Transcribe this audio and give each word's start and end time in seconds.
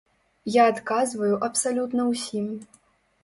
Я 0.53 0.63
адказваю 0.71 1.35
абсалютна 1.49 2.07
ўсім. 2.13 2.47